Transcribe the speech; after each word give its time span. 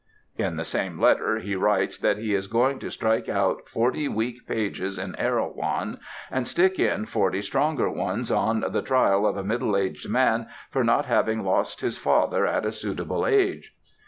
In 0.35 0.55
the 0.55 0.65
same 0.65 0.99
letter 0.99 1.37
he 1.37 1.55
writes 1.55 1.95
that 1.99 2.17
he 2.17 2.33
is 2.33 2.47
going 2.47 2.79
to 2.79 2.89
strike 2.89 3.29
out 3.29 3.69
forty 3.69 4.07
weak 4.07 4.47
pages 4.47 4.97
in 4.97 5.15
"Erewhon" 5.15 5.99
and 6.31 6.47
stick 6.47 6.79
in 6.79 7.05
forty 7.05 7.39
stronger 7.43 7.87
ones 7.87 8.31
on 8.31 8.61
the 8.67 8.81
"trial 8.81 9.27
of 9.27 9.37
a 9.37 9.43
middle 9.43 9.77
aged 9.77 10.09
man 10.09 10.47
'for 10.71 10.83
not 10.83 11.05
having 11.05 11.43
lost 11.43 11.81
his 11.81 11.99
father 11.99 12.47
at 12.47 12.65
a 12.65 12.71
suitable 12.71 13.27
age.'" 13.27 13.75